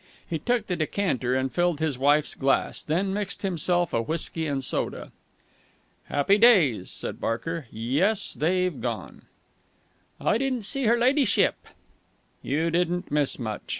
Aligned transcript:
He 0.27 0.39
took 0.39 0.65
the 0.65 0.75
decanter 0.75 1.35
and 1.35 1.51
filled 1.53 1.79
his 1.79 1.99
wife's 1.99 2.33
glass, 2.33 2.81
then 2.81 3.13
mixed 3.13 3.43
himself 3.43 3.93
a 3.93 4.01
whisky 4.01 4.47
and 4.47 4.63
soda. 4.63 5.11
"Happy 6.05 6.39
days!" 6.39 6.89
said 6.89 7.21
Barker. 7.21 7.67
"Yes, 7.69 8.33
they've 8.33 8.81
gone!" 8.81 9.25
"I 10.19 10.39
didn't 10.39 10.63
see 10.65 10.85
her 10.85 10.97
ladyship." 10.97 11.67
"You 12.41 12.71
didn't 12.71 13.11
miss 13.11 13.37
much! 13.37 13.61